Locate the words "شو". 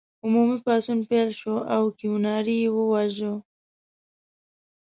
1.39-1.55